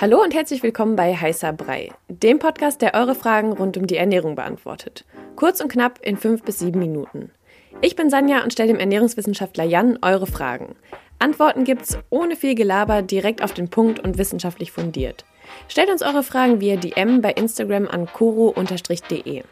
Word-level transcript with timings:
Hallo 0.00 0.22
und 0.22 0.32
herzlich 0.32 0.62
willkommen 0.62 0.94
bei 0.94 1.12
Heißer 1.12 1.52
Brei, 1.52 1.90
dem 2.06 2.38
Podcast, 2.38 2.82
der 2.82 2.94
eure 2.94 3.16
Fragen 3.16 3.52
rund 3.52 3.76
um 3.76 3.88
die 3.88 3.96
Ernährung 3.96 4.36
beantwortet. 4.36 5.04
Kurz 5.34 5.60
und 5.60 5.72
knapp 5.72 5.98
in 6.02 6.16
fünf 6.16 6.44
bis 6.44 6.60
sieben 6.60 6.78
Minuten. 6.78 7.32
Ich 7.80 7.96
bin 7.96 8.08
Sanja 8.08 8.44
und 8.44 8.52
stelle 8.52 8.68
dem 8.68 8.78
Ernährungswissenschaftler 8.78 9.64
Jan 9.64 9.98
eure 10.00 10.28
Fragen. 10.28 10.76
Antworten 11.18 11.64
gibt's 11.64 11.98
ohne 12.10 12.36
viel 12.36 12.54
Gelaber, 12.54 13.02
direkt 13.02 13.42
auf 13.42 13.54
den 13.54 13.70
Punkt 13.70 13.98
und 13.98 14.18
wissenschaftlich 14.18 14.70
fundiert. 14.70 15.24
Stellt 15.66 15.90
uns 15.90 16.02
eure 16.02 16.22
Fragen 16.22 16.60
via 16.60 16.76
DM 16.76 17.20
bei 17.20 17.32
Instagram 17.32 17.88
an 17.88 18.06
koro-de. 18.06 19.42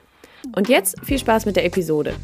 Und 0.55 0.69
jetzt 0.69 1.05
viel 1.05 1.19
Spaß 1.19 1.47
mit 1.47 1.57
der 1.57 1.65
Episode. 1.65 2.15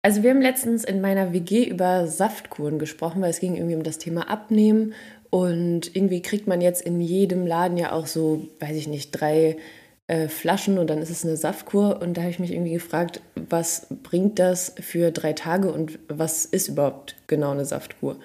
Also 0.00 0.22
wir 0.22 0.30
haben 0.30 0.40
letztens 0.40 0.84
in 0.84 1.00
meiner 1.00 1.32
WG 1.32 1.64
über 1.64 2.06
Saftkuren 2.06 2.78
gesprochen, 2.78 3.20
weil 3.20 3.30
es 3.30 3.40
ging 3.40 3.56
irgendwie 3.56 3.74
um 3.74 3.82
das 3.82 3.98
Thema 3.98 4.30
Abnehmen 4.30 4.94
und 5.30 5.94
irgendwie 5.94 6.22
kriegt 6.22 6.46
man 6.46 6.60
jetzt 6.60 6.82
in 6.82 7.00
jedem 7.00 7.46
Laden 7.46 7.76
ja 7.76 7.92
auch 7.92 8.06
so, 8.06 8.48
weiß 8.60 8.76
ich 8.76 8.88
nicht, 8.88 9.10
drei 9.10 9.56
äh, 10.06 10.28
Flaschen 10.28 10.78
und 10.78 10.88
dann 10.88 11.02
ist 11.02 11.10
es 11.10 11.24
eine 11.24 11.36
Saftkur. 11.36 12.00
Und 12.00 12.16
da 12.16 12.22
habe 12.22 12.30
ich 12.30 12.38
mich 12.38 12.52
irgendwie 12.52 12.72
gefragt, 12.72 13.20
was 13.34 13.86
bringt 14.02 14.38
das 14.38 14.74
für 14.80 15.10
drei 15.10 15.34
Tage 15.34 15.70
und 15.70 15.98
was 16.08 16.44
ist 16.46 16.68
überhaupt 16.68 17.14
genau 17.26 17.50
eine 17.50 17.66
Saftkur? 17.66 18.16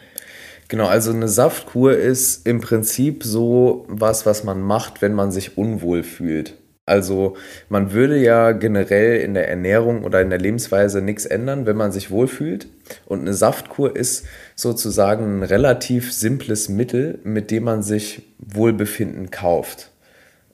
Genau, 0.70 0.88
also 0.88 1.12
eine 1.12 1.28
Saftkur 1.28 1.96
ist 1.96 2.48
im 2.48 2.62
Prinzip 2.62 3.24
so 3.24 3.86
was, 3.90 4.26
was 4.26 4.46
man 4.46 4.62
macht, 4.62 5.02
wenn 5.02 5.14
man 5.14 5.32
sich 5.32 5.58
unwohl 5.58 6.04
fühlt. 6.04 6.56
Also 6.86 7.38
man 7.70 7.94
würde 7.94 8.18
ja 8.18 8.52
generell 8.52 9.22
in 9.22 9.34
der 9.34 9.48
Ernährung 9.48 10.04
oder 10.04 10.22
in 10.22 10.30
der 10.30 10.40
Lebensweise 10.40 11.02
nichts 11.02 11.26
ändern, 11.26 11.66
wenn 11.66 11.78
man 11.78 11.94
sich 11.94 12.12
wohlfühlt. 12.12 12.68
Und 13.06 13.22
eine 13.22 13.34
Saftkur 13.34 13.96
ist 13.96 14.26
sozusagen 14.56 15.40
ein 15.40 15.44
relativ 15.44 16.12
simples 16.12 16.68
Mittel, 16.68 17.20
mit 17.24 17.52
dem 17.52 17.64
man 17.64 17.84
sich 17.84 18.24
Wohlbefinden 18.38 19.32
kauft. 19.32 19.92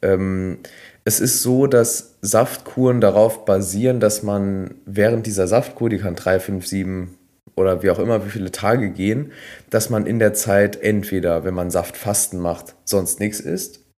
Ähm, 0.03 0.59
es 1.03 1.19
ist 1.19 1.41
so, 1.41 1.65
dass 1.65 2.17
Saftkuren 2.21 3.01
darauf 3.01 3.45
basieren, 3.45 3.99
dass 3.99 4.21
man 4.21 4.75
während 4.85 5.25
dieser 5.25 5.47
Saftkur, 5.47 5.89
die 5.89 5.97
kann 5.97 6.15
drei, 6.15 6.39
fünf, 6.39 6.67
sieben 6.67 7.17
oder 7.55 7.81
wie 7.81 7.89
auch 7.89 7.99
immer, 7.99 8.23
wie 8.25 8.29
viele 8.29 8.51
Tage 8.51 8.91
gehen, 8.91 9.31
dass 9.71 9.89
man 9.89 10.05
in 10.05 10.19
der 10.19 10.33
Zeit 10.33 10.79
entweder, 10.79 11.43
wenn 11.43 11.55
man 11.55 11.71
Saftfasten 11.71 12.39
macht, 12.39 12.75
sonst 12.85 13.19
nichts 13.19 13.39
isst 13.39 13.88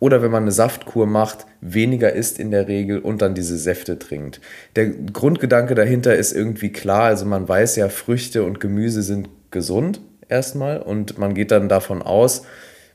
oder 0.00 0.22
wenn 0.22 0.30
man 0.30 0.42
eine 0.42 0.52
Saftkur 0.52 1.06
macht, 1.06 1.46
weniger 1.60 2.12
isst 2.12 2.38
in 2.38 2.50
der 2.50 2.68
Regel 2.68 2.98
und 2.98 3.22
dann 3.22 3.34
diese 3.34 3.58
Säfte 3.58 3.98
trinkt. 3.98 4.40
Der 4.76 4.86
Grundgedanke 4.88 5.74
dahinter 5.74 6.14
ist 6.14 6.32
irgendwie 6.32 6.72
klar. 6.72 7.04
Also 7.04 7.26
man 7.26 7.48
weiß 7.48 7.76
ja, 7.76 7.88
Früchte 7.88 8.44
und 8.44 8.60
Gemüse 8.60 9.02
sind 9.02 9.28
gesund 9.50 10.00
erstmal 10.28 10.80
und 10.80 11.18
man 11.18 11.34
geht 11.34 11.50
dann 11.50 11.68
davon 11.68 12.02
aus, 12.02 12.42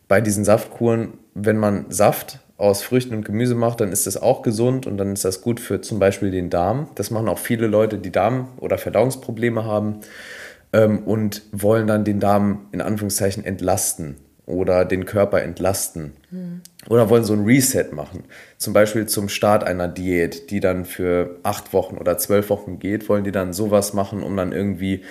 bei 0.08 0.22
diesen 0.22 0.46
Saftkuren, 0.46 1.14
wenn 1.34 1.58
man 1.58 1.86
Saft 1.90 2.40
aus 2.58 2.84
Früchten 2.84 3.16
und 3.16 3.26
Gemüse 3.26 3.56
macht, 3.56 3.82
dann 3.82 3.92
ist 3.92 4.06
das 4.06 4.22
auch 4.22 4.42
gesund 4.42 4.86
und 4.86 4.98
dann 4.98 5.14
ist 5.14 5.26
das 5.26 5.42
gut 5.42 5.60
für 5.60 5.82
zum 5.82 6.00
Beispiel 6.00 6.30
den 6.30 6.50
Darm. 6.50 6.90
Das 6.96 7.10
machen 7.10 7.28
auch 7.28 7.40
viele 7.40 7.68
Leute, 7.68 7.98
die 7.98 8.12
Darm- 8.12 8.50
oder 8.58 8.78
Verdauungsprobleme 8.78 9.66
haben 9.66 10.02
ähm, 10.72 11.00
und 11.00 11.42
wollen 11.52 11.88
dann 11.88 12.04
den 12.06 12.20
Darm 12.20 12.68
in 12.72 12.82
Anführungszeichen 12.82 13.44
entlasten 13.44 14.18
oder 14.46 14.84
den 14.84 15.06
Körper 15.06 15.42
entlasten. 15.42 16.14
Mhm. 16.30 16.62
Oder 16.90 17.10
wollen 17.10 17.24
so 17.24 17.34
ein 17.34 17.46
Reset 17.46 17.94
machen. 17.94 18.26
Zum 18.58 18.74
Beispiel 18.74 19.06
zum 19.06 19.30
Start 19.30 19.64
einer 19.64 19.88
Diät, 19.88 20.50
die 20.52 20.60
dann 20.60 20.84
für 20.84 21.40
acht 21.44 21.72
Wochen 21.72 21.98
oder 21.98 22.18
zwölf 22.18 22.50
Wochen 22.50 22.80
geht, 22.80 23.08
wollen 23.08 23.24
die 23.24 23.32
dann 23.32 23.54
sowas 23.54 23.94
machen, 23.94 24.22
um 24.22 24.36
dann 24.36 24.52
irgendwie 24.52 25.04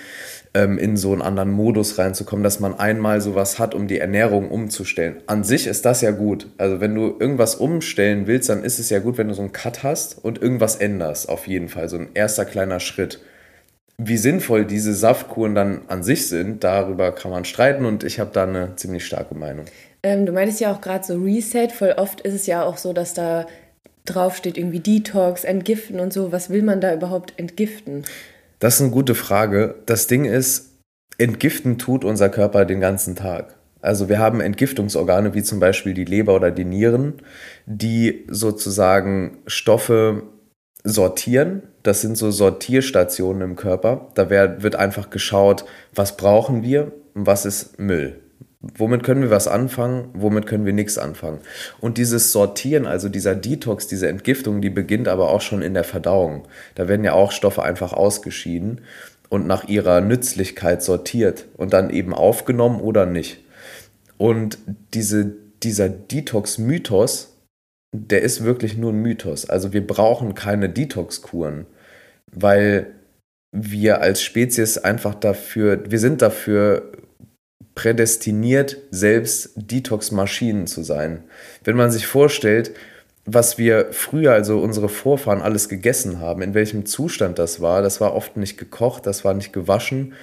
ähm, 0.53 0.77
in 0.77 0.97
so 0.97 1.11
einen 1.11 1.23
anderen 1.23 1.51
Modus 1.51 1.97
reinzukommen, 1.97 2.43
dass 2.43 2.59
man 2.59 2.77
einmal 2.77 3.21
sowas 3.21 3.57
hat, 3.57 3.73
um 3.73 3.87
die 3.87 3.99
Ernährung 3.99 4.51
umzustellen. 4.51 5.17
An 5.25 5.43
sich 5.43 5.65
ist 5.65 5.85
das 5.85 6.01
ja 6.01 6.11
gut. 6.11 6.47
Also 6.59 6.79
wenn 6.79 6.93
du 6.93 7.15
irgendwas 7.19 7.55
umstellen 7.55 8.27
willst, 8.27 8.49
dann 8.49 8.63
ist 8.63 8.77
es 8.77 8.91
ja 8.91 8.99
gut, 8.99 9.17
wenn 9.17 9.29
du 9.29 9.33
so 9.33 9.41
einen 9.41 9.51
Cut 9.51 9.81
hast 9.81 10.23
und 10.23 10.41
irgendwas 10.41 10.75
änderst, 10.75 11.27
auf 11.27 11.47
jeden 11.47 11.69
Fall. 11.69 11.89
So 11.89 11.97
ein 11.97 12.09
erster 12.13 12.45
kleiner 12.45 12.79
Schritt 12.79 13.19
wie 13.97 14.17
sinnvoll 14.17 14.65
diese 14.65 14.93
Saftkuren 14.93 15.55
dann 15.55 15.81
an 15.87 16.03
sich 16.03 16.27
sind, 16.27 16.63
darüber 16.63 17.11
kann 17.11 17.31
man 17.31 17.45
streiten 17.45 17.85
und 17.85 18.03
ich 18.03 18.19
habe 18.19 18.31
da 18.33 18.43
eine 18.43 18.75
ziemlich 18.75 19.05
starke 19.05 19.35
Meinung. 19.35 19.65
Ähm, 20.01 20.25
du 20.25 20.31
meintest 20.31 20.59
ja 20.59 20.71
auch 20.71 20.81
gerade 20.81 21.03
so 21.03 21.15
Reset, 21.15 21.69
voll 21.69 21.93
oft 21.97 22.21
ist 22.21 22.33
es 22.33 22.45
ja 22.47 22.63
auch 22.63 22.77
so, 22.77 22.93
dass 22.93 23.13
da 23.13 23.45
drauf 24.05 24.35
steht 24.35 24.57
irgendwie 24.57 24.79
Detox, 24.79 25.43
Entgiften 25.43 25.99
und 25.99 26.11
so. 26.11 26.31
Was 26.31 26.49
will 26.49 26.61
man 26.61 26.81
da 26.81 26.93
überhaupt 26.93 27.33
entgiften? 27.37 28.03
Das 28.59 28.75
ist 28.75 28.81
eine 28.81 28.91
gute 28.91 29.15
Frage. 29.15 29.75
Das 29.85 30.07
Ding 30.07 30.25
ist, 30.25 30.71
entgiften 31.17 31.77
tut 31.77 32.03
unser 32.03 32.29
Körper 32.29 32.65
den 32.65 32.79
ganzen 32.79 33.15
Tag. 33.15 33.55
Also 33.81 34.07
wir 34.07 34.19
haben 34.19 34.39
Entgiftungsorgane 34.39 35.33
wie 35.33 35.43
zum 35.43 35.59
Beispiel 35.59 35.93
die 35.93 36.05
Leber 36.05 36.35
oder 36.35 36.51
die 36.51 36.63
Nieren, 36.63 37.15
die 37.65 38.25
sozusagen 38.29 39.39
Stoffe 39.45 40.23
sortieren. 40.83 41.63
Das 41.83 42.01
sind 42.01 42.17
so 42.17 42.31
Sortierstationen 42.31 43.41
im 43.41 43.55
Körper. 43.55 44.07
Da 44.15 44.29
wird 44.29 44.75
einfach 44.75 45.09
geschaut, 45.09 45.65
was 45.93 46.17
brauchen 46.17 46.63
wir 46.63 46.93
und 47.13 47.27
was 47.27 47.45
ist 47.45 47.77
Müll. 47.79 48.19
Womit 48.77 49.03
können 49.03 49.21
wir 49.21 49.29
was 49.29 49.49
anfangen, 49.49 50.07
womit 50.13 50.45
können 50.45 50.65
wir 50.65 50.71
nichts 50.71 50.97
anfangen. 50.97 51.39
Und 51.81 51.97
dieses 51.97 52.31
Sortieren, 52.31 52.85
also 52.87 53.09
dieser 53.09 53.35
Detox, 53.35 53.87
diese 53.87 54.07
Entgiftung, 54.07 54.61
die 54.61 54.69
beginnt 54.69 55.09
aber 55.09 55.29
auch 55.31 55.41
schon 55.41 55.61
in 55.61 55.73
der 55.73 55.83
Verdauung. 55.83 56.47
Da 56.75 56.87
werden 56.87 57.03
ja 57.03 57.11
auch 57.11 57.33
Stoffe 57.33 57.61
einfach 57.61 57.91
ausgeschieden 57.91 58.79
und 59.27 59.47
nach 59.47 59.67
ihrer 59.67 59.99
Nützlichkeit 59.99 60.81
sortiert 60.81 61.47
und 61.57 61.73
dann 61.73 61.89
eben 61.89 62.13
aufgenommen 62.13 62.79
oder 62.79 63.05
nicht. 63.05 63.43
Und 64.17 64.57
diese, 64.93 65.33
dieser 65.61 65.89
Detox-Mythos, 65.89 67.32
der 67.93 68.23
ist 68.23 68.43
wirklich 68.43 68.75
nur 68.75 68.91
ein 68.91 69.01
Mythos. 69.01 69.49
Also 69.49 69.71
wir 69.71 69.85
brauchen 69.85 70.33
keine 70.33 70.67
Detox-Kuren, 70.67 71.67
weil 72.31 72.87
wir 73.51 74.01
als 74.01 74.21
Spezies 74.23 74.79
einfach 74.79 75.13
dafür, 75.13 75.83
wir 75.89 75.99
sind 75.99 76.23
dafür 76.23 76.91
prädestiniert, 77.75 78.77
selbst 78.89 79.51
Detox-Maschinen 79.55 80.65
zu 80.65 80.83
sein. 80.83 81.23
Wenn 81.63 81.75
man 81.75 81.91
sich 81.91 82.07
vorstellt, 82.07 82.71
was 83.25 83.57
wir 83.57 83.87
früher, 83.91 84.33
also 84.33 84.59
unsere 84.59 84.89
Vorfahren, 84.89 85.41
alles 85.41 85.69
gegessen 85.69 86.19
haben, 86.19 86.41
in 86.41 86.55
welchem 86.55 86.85
Zustand 86.85 87.39
das 87.39 87.61
war, 87.61 87.83
das 87.83 88.01
war 88.01 88.15
oft 88.15 88.37
nicht 88.37 88.57
gekocht, 88.57 89.05
das 89.05 89.23
war 89.23 89.35
nicht 89.35 89.53
gewaschen 89.53 90.13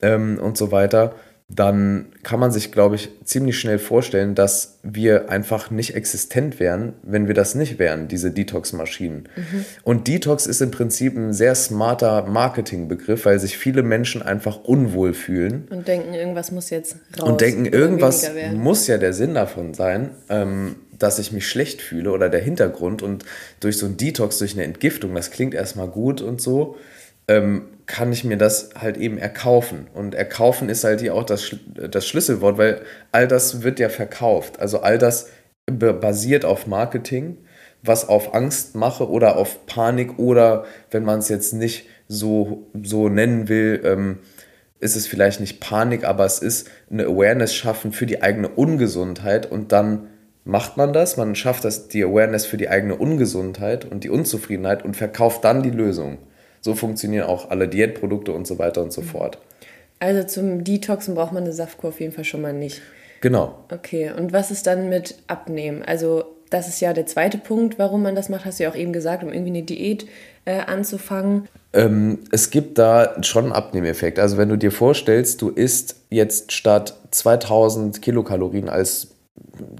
ähm, 0.00 0.38
und 0.38 0.56
so 0.56 0.70
weiter 0.70 1.14
dann 1.50 2.12
kann 2.22 2.38
man 2.38 2.52
sich, 2.52 2.72
glaube 2.72 2.96
ich, 2.96 3.08
ziemlich 3.24 3.58
schnell 3.58 3.78
vorstellen, 3.78 4.34
dass 4.34 4.78
wir 4.82 5.30
einfach 5.30 5.70
nicht 5.70 5.94
existent 5.94 6.60
wären, 6.60 6.92
wenn 7.02 7.26
wir 7.26 7.32
das 7.32 7.54
nicht 7.54 7.78
wären, 7.78 8.06
diese 8.06 8.30
Detox-Maschinen. 8.30 9.30
Mhm. 9.34 9.64
Und 9.82 10.08
Detox 10.08 10.46
ist 10.46 10.60
im 10.60 10.70
Prinzip 10.70 11.16
ein 11.16 11.32
sehr 11.32 11.54
smarter 11.54 12.26
Marketingbegriff, 12.26 13.24
weil 13.24 13.40
sich 13.40 13.56
viele 13.56 13.82
Menschen 13.82 14.20
einfach 14.20 14.62
unwohl 14.64 15.14
fühlen. 15.14 15.66
Und 15.70 15.88
denken, 15.88 16.12
irgendwas 16.12 16.52
muss 16.52 16.68
jetzt 16.68 16.96
raus. 17.18 17.30
Und 17.30 17.40
denken, 17.40 17.64
irgendwas 17.64 18.30
muss 18.54 18.86
ja 18.86 18.98
der 18.98 19.14
Sinn 19.14 19.32
davon 19.32 19.72
sein. 19.72 20.10
Ähm, 20.28 20.76
dass 20.98 21.20
ich 21.20 21.30
mich 21.30 21.46
schlecht 21.46 21.80
fühle 21.80 22.10
oder 22.10 22.28
der 22.28 22.40
Hintergrund 22.40 23.02
und 23.02 23.24
durch 23.60 23.78
so 23.78 23.86
ein 23.86 23.96
Detox, 23.96 24.38
durch 24.38 24.54
eine 24.54 24.64
Entgiftung, 24.64 25.14
das 25.14 25.30
klingt 25.30 25.54
erstmal 25.54 25.86
gut 25.86 26.20
und 26.20 26.40
so, 26.40 26.76
ähm, 27.28 27.68
kann 27.86 28.12
ich 28.12 28.24
mir 28.24 28.36
das 28.36 28.70
halt 28.78 28.96
eben 28.96 29.18
erkaufen. 29.18 29.86
Und 29.94 30.14
erkaufen 30.14 30.68
ist 30.68 30.84
halt 30.84 31.00
hier 31.00 31.14
auch 31.14 31.24
das, 31.24 31.56
das 31.90 32.06
Schlüsselwort, 32.06 32.58
weil 32.58 32.82
all 33.12 33.28
das 33.28 33.62
wird 33.62 33.78
ja 33.78 33.88
verkauft. 33.88 34.60
Also 34.60 34.80
all 34.80 34.98
das 34.98 35.28
basiert 35.66 36.44
auf 36.44 36.66
Marketing, 36.66 37.38
was 37.82 38.08
auf 38.08 38.34
Angst 38.34 38.74
mache 38.74 39.08
oder 39.08 39.36
auf 39.36 39.66
Panik 39.66 40.18
oder 40.18 40.64
wenn 40.90 41.04
man 41.04 41.20
es 41.20 41.28
jetzt 41.28 41.52
nicht 41.52 41.86
so, 42.08 42.66
so 42.82 43.08
nennen 43.08 43.48
will, 43.48 43.80
ähm, 43.84 44.18
ist 44.80 44.96
es 44.96 45.06
vielleicht 45.06 45.40
nicht 45.40 45.60
Panik, 45.60 46.04
aber 46.04 46.24
es 46.24 46.38
ist 46.38 46.68
eine 46.90 47.04
Awareness 47.04 47.54
schaffen 47.54 47.92
für 47.92 48.06
die 48.06 48.22
eigene 48.22 48.48
Ungesundheit 48.48 49.50
und 49.50 49.72
dann 49.72 50.08
macht 50.44 50.76
man 50.76 50.92
das, 50.92 51.16
man 51.16 51.34
schafft 51.34 51.64
das, 51.64 51.88
die 51.88 52.02
Awareness 52.02 52.46
für 52.46 52.56
die 52.56 52.68
eigene 52.68 52.96
Ungesundheit 52.96 53.84
und 53.84 54.04
die 54.04 54.10
Unzufriedenheit 54.10 54.84
und 54.84 54.96
verkauft 54.96 55.44
dann 55.44 55.62
die 55.62 55.70
Lösung. 55.70 56.18
So 56.60 56.74
funktionieren 56.74 57.24
auch 57.24 57.50
alle 57.50 57.68
Diätprodukte 57.68 58.32
und 58.32 58.46
so 58.46 58.58
weiter 58.58 58.82
und 58.82 58.92
so 58.92 59.02
fort. 59.02 59.38
Also 60.00 60.24
zum 60.24 60.64
Detoxen 60.64 61.14
braucht 61.14 61.32
man 61.32 61.44
eine 61.44 61.52
Saftkur 61.52 61.90
auf 61.90 62.00
jeden 62.00 62.12
Fall 62.12 62.24
schon 62.24 62.42
mal 62.42 62.52
nicht. 62.52 62.82
Genau. 63.20 63.64
Okay, 63.72 64.12
und 64.16 64.32
was 64.32 64.50
ist 64.50 64.66
dann 64.66 64.88
mit 64.88 65.16
Abnehmen? 65.26 65.82
Also 65.82 66.24
das 66.50 66.68
ist 66.68 66.80
ja 66.80 66.92
der 66.92 67.06
zweite 67.06 67.36
Punkt, 67.38 67.78
warum 67.78 68.02
man 68.02 68.14
das 68.14 68.28
macht, 68.28 68.44
hast 68.44 68.58
du 68.58 68.64
ja 68.64 68.70
auch 68.70 68.76
eben 68.76 68.92
gesagt, 68.92 69.22
um 69.22 69.32
irgendwie 69.32 69.50
eine 69.50 69.62
Diät 69.62 70.06
äh, 70.44 70.60
anzufangen. 70.60 71.48
Ähm, 71.72 72.20
es 72.30 72.50
gibt 72.50 72.78
da 72.78 73.22
schon 73.22 73.44
einen 73.44 73.52
Abnehmeffekt. 73.52 74.18
Also 74.18 74.38
wenn 74.38 74.48
du 74.48 74.56
dir 74.56 74.72
vorstellst, 74.72 75.42
du 75.42 75.50
isst 75.50 75.96
jetzt 76.10 76.52
statt 76.52 76.96
2000 77.10 78.00
Kilokalorien 78.00 78.68
als 78.68 79.08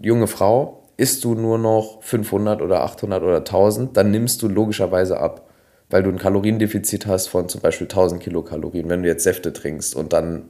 junge 0.02 0.26
Frau, 0.26 0.82
isst 0.96 1.24
du 1.24 1.34
nur 1.34 1.58
noch 1.58 2.02
500 2.02 2.60
oder 2.60 2.82
800 2.82 3.22
oder 3.22 3.38
1000, 3.38 3.96
dann 3.96 4.10
nimmst 4.10 4.42
du 4.42 4.48
logischerweise 4.48 5.18
ab 5.18 5.47
weil 5.90 6.02
du 6.02 6.10
ein 6.10 6.18
Kaloriendefizit 6.18 7.06
hast 7.06 7.28
von 7.28 7.48
zum 7.48 7.60
Beispiel 7.60 7.86
1000 7.86 8.22
Kilokalorien, 8.22 8.88
wenn 8.88 9.02
du 9.02 9.08
jetzt 9.08 9.24
Säfte 9.24 9.52
trinkst 9.52 9.94
und 9.94 10.12
dann, 10.12 10.48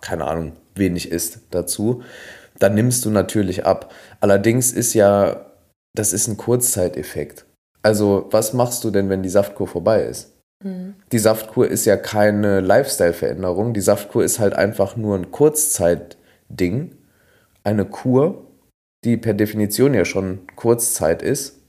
keine 0.00 0.26
Ahnung, 0.26 0.52
wenig 0.74 1.10
isst 1.10 1.40
dazu, 1.50 2.02
dann 2.58 2.74
nimmst 2.74 3.04
du 3.04 3.10
natürlich 3.10 3.66
ab. 3.66 3.92
Allerdings 4.20 4.72
ist 4.72 4.94
ja, 4.94 5.46
das 5.94 6.12
ist 6.12 6.28
ein 6.28 6.36
Kurzzeiteffekt. 6.36 7.46
Also, 7.82 8.28
was 8.30 8.52
machst 8.52 8.82
du 8.84 8.90
denn, 8.90 9.08
wenn 9.10 9.22
die 9.22 9.28
Saftkur 9.28 9.68
vorbei 9.68 10.04
ist? 10.04 10.32
Mhm. 10.64 10.94
Die 11.12 11.18
Saftkur 11.18 11.68
ist 11.68 11.84
ja 11.84 11.96
keine 11.96 12.60
Lifestyle-Veränderung. 12.60 13.74
Die 13.74 13.80
Saftkur 13.80 14.24
ist 14.24 14.38
halt 14.38 14.54
einfach 14.54 14.96
nur 14.96 15.16
ein 15.16 15.30
Kurzzeitding. 15.30 16.96
Eine 17.62 17.84
Kur, 17.84 18.46
die 19.04 19.16
per 19.16 19.34
Definition 19.34 19.94
ja 19.94 20.04
schon 20.04 20.40
Kurzzeit 20.56 21.22
ist. 21.22 21.60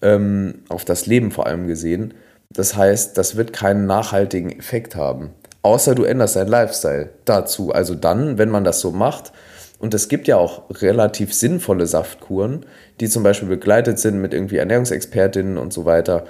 Ähm, 0.00 0.62
auf 0.68 0.84
das 0.84 1.06
Leben 1.06 1.30
vor 1.30 1.46
allem 1.46 1.66
gesehen. 1.66 2.14
Das 2.50 2.76
heißt, 2.76 3.18
das 3.18 3.36
wird 3.36 3.52
keinen 3.52 3.86
nachhaltigen 3.86 4.50
Effekt 4.50 4.94
haben. 4.96 5.30
Außer 5.62 5.94
du 5.94 6.04
änderst 6.04 6.36
deinen 6.36 6.48
Lifestyle 6.48 7.10
dazu. 7.24 7.72
Also 7.72 7.94
dann, 7.94 8.38
wenn 8.38 8.48
man 8.48 8.64
das 8.64 8.80
so 8.80 8.90
macht, 8.90 9.32
und 9.78 9.94
es 9.94 10.08
gibt 10.08 10.26
ja 10.26 10.36
auch 10.36 10.62
relativ 10.82 11.32
sinnvolle 11.32 11.86
Saftkuren, 11.86 12.66
die 13.00 13.08
zum 13.08 13.22
Beispiel 13.22 13.48
begleitet 13.48 13.98
sind 13.98 14.20
mit 14.20 14.34
irgendwie 14.34 14.56
Ernährungsexpertinnen 14.56 15.56
und 15.56 15.72
so 15.72 15.84
weiter, 15.84 16.24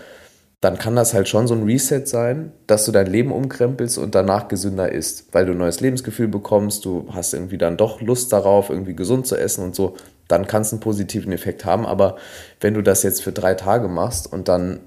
dann 0.61 0.77
kann 0.77 0.97
das 0.97 1.15
halt 1.15 1.29
schon 1.29 1.47
so 1.47 1.55
ein 1.55 1.63
Reset 1.63 2.05
sein, 2.05 2.53
dass 2.67 2.85
du 2.85 2.93
dein 2.93 3.07
Leben 3.07 3.33
umkrempelst 3.33 3.97
und 3.97 4.15
danach 4.15 4.49
gesünder 4.49 4.91
isst, 4.91 5.33
weil 5.33 5.47
du 5.47 5.53
ein 5.53 5.59
neues 5.59 5.81
Lebensgefühl 5.81 6.29
bekommst, 6.29 6.85
du 6.85 7.07
hast 7.13 7.33
irgendwie 7.33 7.59
dann 7.59 7.77
doch 7.77 8.01
Lust 8.01 8.33
darauf, 8.33 8.69
irgendwie 8.69 8.97
gesund 8.97 9.27
zu 9.27 9.37
essen 9.37 9.65
und 9.65 9.77
so, 9.77 9.95
dann 10.29 10.47
kann 10.47 10.63
es 10.63 10.73
einen 10.73 10.81
positiven 10.81 11.33
Effekt 11.33 11.65
haben. 11.65 11.87
Aber 11.87 12.17
wenn 12.61 12.75
du 12.75 12.83
das 12.83 13.03
jetzt 13.03 13.23
für 13.23 13.33
drei 13.33 13.55
Tage 13.55 13.89
machst 13.89 14.31
und 14.33 14.49
dann 14.49 14.81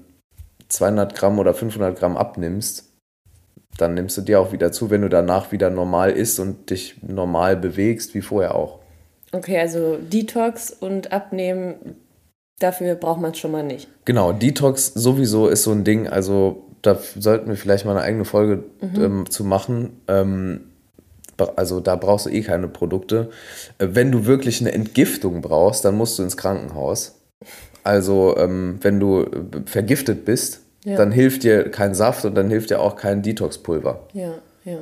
200 0.68 1.14
Gramm 1.14 1.38
oder 1.38 1.52
500 1.52 1.98
Gramm 1.98 2.16
abnimmst, 2.16 2.88
dann 3.78 3.94
nimmst 3.94 4.16
du 4.16 4.22
dir 4.22 4.40
auch 4.40 4.52
wieder 4.52 4.72
zu, 4.72 4.90
wenn 4.90 5.02
du 5.02 5.08
danach 5.08 5.52
wieder 5.52 5.70
normal 5.70 6.12
isst 6.12 6.38
und 6.40 6.70
dich 6.70 7.02
normal 7.02 7.56
bewegst, 7.56 8.14
wie 8.14 8.20
vorher 8.20 8.54
auch. 8.54 8.78
Okay, 9.32 9.58
also 9.58 9.96
Detox 9.96 10.70
und 10.70 11.10
Abnehmen, 11.10 11.96
dafür 12.58 12.94
braucht 12.94 13.20
man 13.20 13.32
es 13.32 13.38
schon 13.38 13.50
mal 13.50 13.62
nicht. 13.62 13.88
Genau, 14.04 14.32
Detox 14.32 14.92
sowieso 14.92 15.48
ist 15.48 15.62
so 15.62 15.72
ein 15.72 15.84
Ding, 15.84 16.06
also 16.06 16.64
da 16.82 16.98
sollten 17.18 17.48
wir 17.48 17.56
vielleicht 17.56 17.86
mal 17.86 17.92
eine 17.92 18.02
eigene 18.02 18.24
Folge 18.24 18.64
mhm. 18.80 19.02
ähm, 19.02 19.30
zu 19.30 19.44
machen. 19.44 20.00
Ähm, 20.08 20.71
also 21.56 21.80
da 21.80 21.96
brauchst 21.96 22.26
du 22.26 22.30
eh 22.30 22.42
keine 22.42 22.68
Produkte. 22.68 23.30
Äh, 23.78 23.88
wenn 23.92 24.12
du 24.12 24.26
wirklich 24.26 24.60
eine 24.60 24.72
Entgiftung 24.72 25.40
brauchst, 25.40 25.84
dann 25.84 25.96
musst 25.96 26.18
du 26.18 26.22
ins 26.22 26.36
Krankenhaus. 26.36 27.20
Also 27.84 28.36
ähm, 28.36 28.78
wenn 28.82 29.00
du 29.00 29.22
äh, 29.22 29.28
vergiftet 29.66 30.24
bist, 30.24 30.60
ja. 30.84 30.96
dann 30.96 31.12
hilft 31.12 31.42
dir 31.42 31.70
kein 31.70 31.94
Saft 31.94 32.24
und 32.24 32.34
dann 32.34 32.48
hilft 32.48 32.70
dir 32.70 32.80
auch 32.80 32.96
kein 32.96 33.22
Detoxpulver. 33.22 34.00
Ja, 34.12 34.34
ja. 34.64 34.78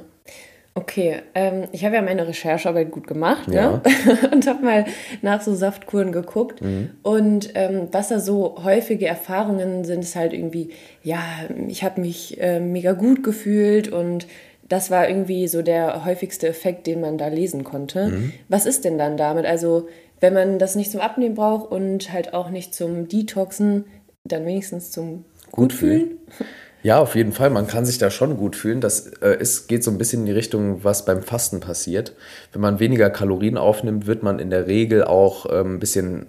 Okay, 0.72 1.16
ähm, 1.34 1.64
ich 1.72 1.84
habe 1.84 1.96
ja 1.96 2.02
meine 2.02 2.28
Recherchearbeit 2.28 2.92
gut 2.92 3.08
gemacht 3.08 3.48
ne? 3.48 3.56
ja. 3.56 3.70
ne? 3.72 3.82
und 4.32 4.46
habe 4.46 4.64
mal 4.64 4.84
nach 5.20 5.42
so 5.42 5.54
Saftkuren 5.54 6.12
geguckt. 6.12 6.62
Mhm. 6.62 6.90
Und 7.02 7.50
ähm, 7.54 7.88
was 7.90 8.08
da 8.08 8.20
so 8.20 8.62
häufige 8.62 9.06
Erfahrungen 9.06 9.84
sind, 9.84 10.00
ist 10.00 10.14
halt 10.14 10.32
irgendwie, 10.32 10.70
ja, 11.02 11.20
ich 11.66 11.82
habe 11.82 12.00
mich 12.00 12.40
äh, 12.40 12.60
mega 12.60 12.92
gut 12.92 13.24
gefühlt 13.24 13.88
und 13.88 14.26
das 14.70 14.90
war 14.90 15.08
irgendwie 15.08 15.48
so 15.48 15.62
der 15.62 16.04
häufigste 16.04 16.48
Effekt, 16.48 16.86
den 16.86 17.00
man 17.00 17.18
da 17.18 17.26
lesen 17.26 17.64
konnte. 17.64 18.06
Mhm. 18.06 18.32
Was 18.48 18.66
ist 18.66 18.84
denn 18.84 18.96
dann 18.98 19.16
damit? 19.16 19.44
Also, 19.44 19.88
wenn 20.20 20.32
man 20.32 20.58
das 20.58 20.76
nicht 20.76 20.92
zum 20.92 21.00
Abnehmen 21.00 21.34
braucht 21.34 21.70
und 21.70 22.12
halt 22.12 22.32
auch 22.34 22.50
nicht 22.50 22.72
zum 22.72 23.08
Detoxen, 23.08 23.84
dann 24.24 24.46
wenigstens 24.46 24.92
zum 24.92 25.24
gut 25.50 25.74
fühlen? 25.74 26.12
Ja, 26.82 26.98
auf 26.98 27.14
jeden 27.14 27.32
Fall. 27.32 27.50
Man 27.50 27.66
kann 27.66 27.84
sich 27.84 27.98
da 27.98 28.10
schon 28.10 28.38
gut 28.38 28.56
fühlen. 28.56 28.80
Das 28.80 29.06
äh, 29.20 29.36
ist, 29.38 29.68
geht 29.68 29.84
so 29.84 29.90
ein 29.90 29.98
bisschen 29.98 30.20
in 30.20 30.26
die 30.26 30.32
Richtung, 30.32 30.82
was 30.82 31.04
beim 31.04 31.22
Fasten 31.22 31.60
passiert. 31.60 32.14
Wenn 32.52 32.62
man 32.62 32.80
weniger 32.80 33.10
Kalorien 33.10 33.58
aufnimmt, 33.58 34.06
wird 34.06 34.22
man 34.22 34.38
in 34.38 34.48
der 34.48 34.66
Regel 34.66 35.04
auch 35.04 35.44
ähm, 35.52 35.74
ein 35.74 35.78
bisschen 35.78 36.28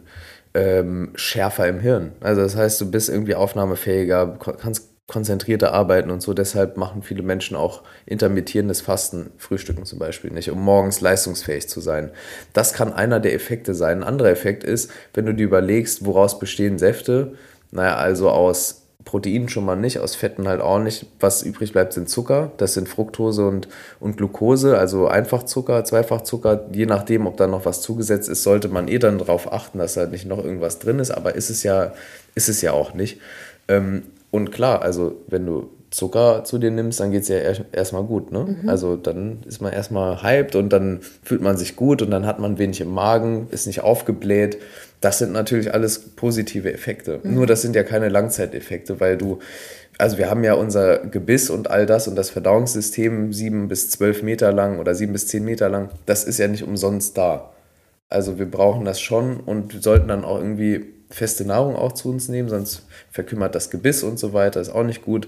ähm, 0.53 1.11
schärfer 1.15 1.69
im 1.69 1.79
Hirn. 1.79 2.11
Also 2.19 2.41
das 2.41 2.57
heißt, 2.57 2.81
du 2.81 2.91
bist 2.91 3.07
irgendwie 3.07 3.35
aufnahmefähiger, 3.35 4.37
kannst 4.59 4.90
konzentrierter 5.11 5.73
arbeiten 5.73 6.09
und 6.09 6.21
so. 6.21 6.33
Deshalb 6.33 6.77
machen 6.77 7.03
viele 7.03 7.21
Menschen 7.21 7.57
auch 7.57 7.81
intermittierendes 8.05 8.79
Fasten, 8.79 9.29
Frühstücken 9.37 9.85
zum 9.85 9.99
Beispiel 9.99 10.31
nicht, 10.31 10.49
um 10.49 10.61
morgens 10.61 11.01
leistungsfähig 11.01 11.67
zu 11.67 11.81
sein. 11.81 12.11
Das 12.53 12.71
kann 12.73 12.93
einer 12.93 13.19
der 13.19 13.33
Effekte 13.33 13.73
sein. 13.73 13.99
Ein 13.99 14.07
anderer 14.07 14.29
Effekt 14.29 14.63
ist, 14.63 14.89
wenn 15.13 15.25
du 15.25 15.33
dir 15.33 15.43
überlegst, 15.43 16.05
woraus 16.05 16.39
bestehen 16.39 16.79
Säfte, 16.79 17.33
naja, 17.71 17.97
also 17.97 18.29
aus 18.29 18.83
Protein 19.03 19.49
schon 19.49 19.65
mal 19.65 19.75
nicht, 19.75 19.99
aus 19.99 20.15
Fetten 20.15 20.47
halt 20.47 20.61
auch 20.61 20.79
nicht. 20.79 21.07
Was 21.19 21.43
übrig 21.43 21.73
bleibt, 21.73 21.91
sind 21.91 22.09
Zucker. 22.09 22.53
Das 22.55 22.73
sind 22.73 22.87
Fructose 22.87 23.45
und, 23.45 23.67
und 23.99 24.15
Glucose, 24.15 24.77
also 24.77 25.07
Einfachzucker, 25.07 25.83
Zweifachzucker. 25.83 26.67
Je 26.71 26.85
nachdem, 26.85 27.27
ob 27.27 27.35
da 27.35 27.47
noch 27.47 27.65
was 27.65 27.81
zugesetzt 27.81 28.29
ist, 28.29 28.43
sollte 28.43 28.69
man 28.69 28.87
eh 28.87 28.99
dann 28.99 29.17
darauf 29.17 29.51
achten, 29.51 29.79
dass 29.79 29.95
da 29.95 30.05
nicht 30.05 30.25
noch 30.25 30.41
irgendwas 30.41 30.79
drin 30.79 30.99
ist. 30.99 31.11
Aber 31.11 31.35
ist 31.35 31.49
es 31.49 31.63
ja, 31.63 31.93
ist 32.35 32.47
es 32.47 32.61
ja 32.61 32.71
auch 32.71 32.93
nicht. 32.93 33.19
Ähm, 33.67 34.03
und 34.31 34.51
klar, 34.51 34.81
also 34.81 35.15
wenn 35.27 35.45
du 35.45 35.69
Zucker 35.91 36.45
zu 36.45 36.57
dir 36.57 36.71
nimmst, 36.71 37.01
dann 37.01 37.11
geht 37.11 37.23
es 37.23 37.27
ja 37.27 37.37
erstmal 37.37 38.03
gut. 38.03 38.31
Ne? 38.31 38.57
Mhm. 38.61 38.69
Also 38.69 38.95
dann 38.95 39.39
ist 39.45 39.61
man 39.61 39.73
erstmal 39.73 40.23
hyped 40.23 40.55
und 40.55 40.69
dann 40.69 41.01
fühlt 41.21 41.41
man 41.41 41.57
sich 41.57 41.75
gut 41.75 42.01
und 42.01 42.11
dann 42.11 42.25
hat 42.25 42.39
man 42.39 42.57
wenig 42.57 42.79
im 42.79 42.93
Magen, 42.93 43.47
ist 43.51 43.67
nicht 43.67 43.81
aufgebläht. 43.81 44.57
Das 45.01 45.19
sind 45.19 45.33
natürlich 45.33 45.73
alles 45.73 45.99
positive 46.15 46.71
Effekte. 46.71 47.19
Mhm. 47.21 47.35
Nur 47.35 47.45
das 47.45 47.61
sind 47.61 47.75
ja 47.75 47.83
keine 47.83 48.07
Langzeiteffekte, 48.07 49.01
weil 49.01 49.17
du, 49.17 49.39
also 49.97 50.17
wir 50.17 50.29
haben 50.29 50.45
ja 50.45 50.53
unser 50.53 50.99
Gebiss 50.99 51.49
und 51.49 51.69
all 51.69 51.85
das 51.85 52.07
und 52.07 52.15
das 52.15 52.29
Verdauungssystem 52.29 53.33
sieben 53.33 53.67
bis 53.67 53.89
zwölf 53.89 54.23
Meter 54.23 54.53
lang 54.53 54.79
oder 54.79 54.95
sieben 54.95 55.11
bis 55.11 55.27
zehn 55.27 55.43
Meter 55.43 55.67
lang, 55.67 55.89
das 56.05 56.23
ist 56.23 56.37
ja 56.37 56.47
nicht 56.47 56.63
umsonst 56.63 57.17
da. 57.17 57.51
Also 58.07 58.39
wir 58.39 58.49
brauchen 58.49 58.85
das 58.85 59.01
schon 59.01 59.41
und 59.41 59.83
sollten 59.83 60.07
dann 60.07 60.23
auch 60.23 60.37
irgendwie 60.37 60.85
feste 61.11 61.45
Nahrung 61.45 61.75
auch 61.75 61.91
zu 61.91 62.09
uns 62.09 62.29
nehmen, 62.29 62.49
sonst 62.49 62.83
verkümmert 63.11 63.55
das 63.55 63.69
Gebiss 63.69 64.03
und 64.03 64.19
so 64.19 64.33
weiter, 64.33 64.59
ist 64.59 64.69
auch 64.69 64.83
nicht 64.83 65.03
gut. 65.03 65.27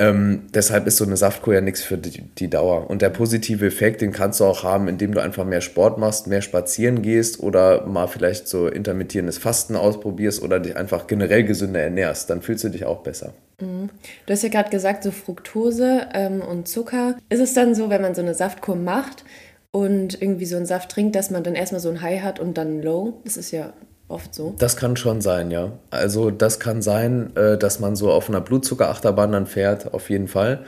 Ähm, 0.00 0.46
deshalb 0.52 0.88
ist 0.88 0.96
so 0.96 1.04
eine 1.04 1.16
Saftkur 1.16 1.54
ja 1.54 1.60
nichts 1.60 1.82
für 1.82 1.96
die, 1.96 2.22
die, 2.22 2.50
Dauer. 2.50 2.90
Und 2.90 3.00
der 3.00 3.10
positive 3.10 3.64
Effekt, 3.64 4.00
den 4.00 4.10
kannst 4.10 4.40
du 4.40 4.44
auch 4.44 4.64
haben, 4.64 4.88
indem 4.88 5.14
du 5.14 5.20
einfach 5.20 5.44
mehr 5.44 5.60
Sport 5.60 5.98
machst, 5.98 6.26
mehr 6.26 6.42
spazieren 6.42 7.00
gehst 7.00 7.40
oder 7.40 7.86
mal 7.86 8.08
vielleicht 8.08 8.48
so 8.48 8.66
intermittierendes 8.66 9.38
Fasten 9.38 9.76
ausprobierst 9.76 10.42
oder 10.42 10.58
dich 10.58 10.76
einfach 10.76 11.06
generell 11.06 11.44
gesünder 11.44 11.80
ernährst. 11.80 12.28
Dann 12.28 12.42
fühlst 12.42 12.64
du 12.64 12.70
dich 12.70 12.84
auch 12.84 13.02
besser. 13.04 13.34
Mhm. 13.60 13.90
Du 14.26 14.32
hast 14.32 14.42
ja 14.42 14.48
gerade 14.48 14.70
gesagt, 14.70 15.04
so 15.04 15.12
Fructose 15.12 16.08
ähm, 16.12 16.40
und 16.40 16.66
Zucker. 16.66 17.16
Ist 17.28 17.40
es 17.40 17.54
dann 17.54 17.76
so, 17.76 17.88
wenn 17.88 18.02
man 18.02 18.16
so 18.16 18.22
eine 18.22 18.34
Saftkur 18.34 18.74
macht 18.74 19.24
und 19.70 20.20
irgendwie 20.20 20.46
so 20.46 20.56
einen 20.56 20.66
Saft 20.66 20.90
trinkt, 20.90 21.14
dass 21.14 21.30
man 21.30 21.44
dann 21.44 21.54
erstmal 21.54 21.80
so 21.80 21.90
ein 21.90 22.02
High 22.02 22.22
hat 22.22 22.40
und 22.40 22.58
dann 22.58 22.82
Low? 22.82 23.20
Das 23.24 23.36
ist 23.36 23.52
ja 23.52 23.72
oft 24.14 24.34
so. 24.34 24.54
Das 24.58 24.76
kann 24.76 24.96
schon 24.96 25.20
sein, 25.20 25.50
ja. 25.50 25.72
Also 25.90 26.30
das 26.30 26.60
kann 26.60 26.80
sein, 26.80 27.34
äh, 27.36 27.58
dass 27.58 27.80
man 27.80 27.96
so 27.96 28.10
auf 28.10 28.28
einer 28.28 28.40
Blutzuckerachterbahn 28.40 29.32
dann 29.32 29.46
fährt, 29.46 29.92
auf 29.92 30.08
jeden 30.08 30.28
Fall. 30.28 30.64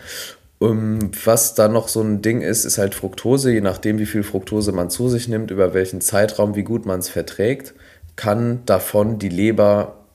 Um, 0.59 1.11
was 1.25 1.55
da 1.55 1.69
noch 1.69 1.89
so 1.89 2.01
ein 2.01 2.23
Ding 2.23 2.41
ist, 2.41 2.65
ist 2.65 2.79
halt 2.79 2.95
Fructose. 2.95 3.53
Je 3.53 3.61
nachdem, 3.61 3.99
wie 3.99 4.07
viel 4.07 4.23
Fructose 4.23 4.73
man 4.73 4.91
zu 4.91 5.09
sich 5.09 5.29
nimmt, 5.29 5.51
über 5.51 5.75
welchen 5.75 6.01
Zeitraum, 6.01 6.57
wie 6.57 6.65
gut 6.65 6.87
man 6.87 7.01
es 7.01 7.09
verträgt, 7.09 7.75
kann 8.17 8.63
davon 8.65 9.19
die 9.19 9.29
Leber 9.29 10.07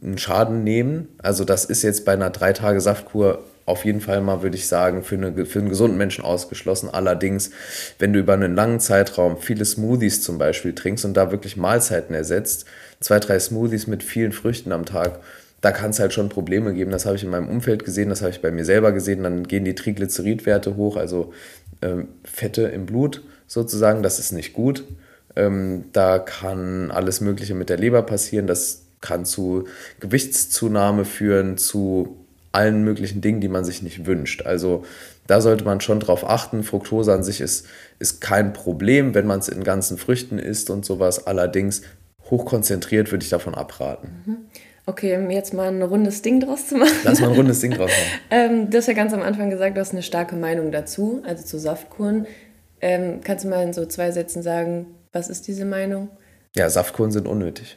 einen 0.00 0.18
Schaden 0.18 0.64
nehmen. 0.64 1.08
Also 1.18 1.44
das 1.44 1.64
ist 1.64 1.82
jetzt 1.82 2.04
bei 2.04 2.12
einer 2.12 2.30
drei 2.30 2.52
Tage 2.52 2.80
Saftkur 2.80 3.44
auf 3.70 3.84
jeden 3.84 4.00
Fall 4.00 4.20
mal, 4.20 4.42
würde 4.42 4.56
ich 4.56 4.68
sagen, 4.68 5.02
für, 5.02 5.14
eine, 5.14 5.46
für 5.46 5.60
einen 5.60 5.68
gesunden 5.68 5.96
Menschen 5.96 6.24
ausgeschlossen. 6.24 6.90
Allerdings, 6.90 7.50
wenn 7.98 8.12
du 8.12 8.18
über 8.18 8.34
einen 8.34 8.54
langen 8.54 8.80
Zeitraum 8.80 9.38
viele 9.38 9.64
Smoothies 9.64 10.22
zum 10.22 10.38
Beispiel 10.38 10.74
trinkst 10.74 11.04
und 11.04 11.14
da 11.14 11.30
wirklich 11.30 11.56
Mahlzeiten 11.56 12.14
ersetzt, 12.14 12.66
zwei, 13.00 13.18
drei 13.18 13.38
Smoothies 13.38 13.86
mit 13.86 14.02
vielen 14.02 14.32
Früchten 14.32 14.72
am 14.72 14.84
Tag, 14.84 15.20
da 15.60 15.72
kann 15.72 15.90
es 15.90 16.00
halt 16.00 16.12
schon 16.12 16.28
Probleme 16.28 16.74
geben. 16.74 16.90
Das 16.90 17.06
habe 17.06 17.16
ich 17.16 17.24
in 17.24 17.30
meinem 17.30 17.48
Umfeld 17.48 17.84
gesehen, 17.84 18.08
das 18.08 18.22
habe 18.22 18.30
ich 18.30 18.42
bei 18.42 18.50
mir 18.50 18.64
selber 18.64 18.92
gesehen. 18.92 19.22
Dann 19.22 19.46
gehen 19.46 19.64
die 19.64 19.74
Triglyceridwerte 19.74 20.76
hoch, 20.76 20.96
also 20.96 21.32
ähm, 21.82 22.08
Fette 22.24 22.62
im 22.62 22.86
Blut 22.86 23.22
sozusagen. 23.46 24.02
Das 24.02 24.18
ist 24.18 24.32
nicht 24.32 24.52
gut. 24.52 24.84
Ähm, 25.36 25.84
da 25.92 26.18
kann 26.18 26.90
alles 26.90 27.20
Mögliche 27.20 27.54
mit 27.54 27.68
der 27.68 27.78
Leber 27.78 28.02
passieren. 28.02 28.46
Das 28.46 28.82
kann 29.00 29.24
zu 29.24 29.64
Gewichtszunahme 30.00 31.04
führen, 31.04 31.56
zu 31.56 32.19
allen 32.52 32.82
möglichen 32.82 33.20
Dingen, 33.20 33.40
die 33.40 33.48
man 33.48 33.64
sich 33.64 33.82
nicht 33.82 34.06
wünscht. 34.06 34.42
Also 34.42 34.84
da 35.26 35.40
sollte 35.40 35.64
man 35.64 35.80
schon 35.80 36.00
drauf 36.00 36.28
achten. 36.28 36.62
Fructose 36.62 37.12
an 37.12 37.22
sich 37.22 37.40
ist, 37.40 37.66
ist 37.98 38.20
kein 38.20 38.52
Problem, 38.52 39.14
wenn 39.14 39.26
man 39.26 39.38
es 39.38 39.48
in 39.48 39.62
ganzen 39.62 39.98
Früchten 39.98 40.38
isst 40.38 40.70
und 40.70 40.84
sowas. 40.84 41.26
Allerdings 41.26 41.82
hochkonzentriert 42.30 43.10
würde 43.12 43.24
ich 43.24 43.30
davon 43.30 43.54
abraten. 43.54 44.22
Mhm. 44.26 44.36
Okay, 44.86 45.16
um 45.16 45.30
jetzt 45.30 45.54
mal 45.54 45.68
ein 45.68 45.82
rundes 45.82 46.22
Ding 46.22 46.40
draus 46.40 46.68
zu 46.68 46.76
machen. 46.76 46.92
Lass 47.04 47.20
mal 47.20 47.30
ein 47.30 47.36
rundes 47.36 47.60
Ding 47.60 47.72
draus 47.72 47.90
machen. 47.90 48.20
ähm, 48.30 48.70
du 48.70 48.78
hast 48.78 48.88
ja 48.88 48.94
ganz 48.94 49.12
am 49.12 49.22
Anfang 49.22 49.50
gesagt, 49.50 49.76
du 49.76 49.80
hast 49.80 49.92
eine 49.92 50.02
starke 50.02 50.34
Meinung 50.34 50.72
dazu, 50.72 51.22
also 51.24 51.44
zu 51.44 51.58
Saftkuren. 51.58 52.26
Ähm, 52.80 53.20
kannst 53.22 53.44
du 53.44 53.48
mal 53.48 53.62
in 53.62 53.72
so 53.72 53.86
zwei 53.86 54.10
Sätzen 54.10 54.42
sagen, 54.42 54.86
was 55.12 55.28
ist 55.28 55.46
diese 55.46 55.64
Meinung? 55.64 56.08
Ja, 56.56 56.68
Saftkuren 56.68 57.12
sind 57.12 57.28
unnötig. 57.28 57.76